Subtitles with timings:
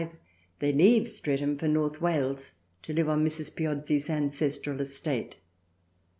[0.57, 3.53] They leave Streatham for North Wales to live on Mrs.
[3.55, 5.35] Piozzi's ancestral estate.